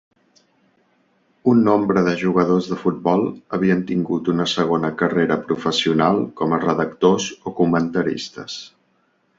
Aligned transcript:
Un 1.51 1.59
nombre 1.67 2.03
de 2.07 2.13
jugadors 2.21 2.69
de 2.71 2.77
futbol 2.85 3.27
havien 3.59 3.85
tingut 3.93 4.33
una 4.35 4.49
segona 4.55 4.93
carrera 5.03 5.41
professional 5.53 6.21
com 6.41 6.59
a 6.59 6.61
redactors 6.67 7.31
o 7.53 7.57
comentaristes. 7.63 8.61